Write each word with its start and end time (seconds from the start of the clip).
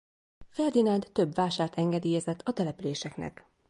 Ferdinánd 0.49 1.09
több 1.11 1.33
vásárt 1.33 1.75
engedélyezett 1.77 2.41
a 2.41 2.53
településnek. 2.53 3.45